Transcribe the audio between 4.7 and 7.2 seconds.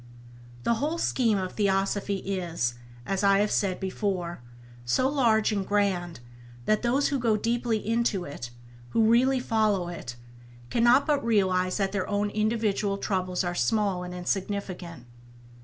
so large and grand, that those who